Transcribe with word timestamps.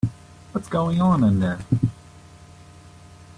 What's 0.51 0.67
going 0.67 0.99
on 0.99 1.23
in 1.23 1.41
there? 1.41 1.59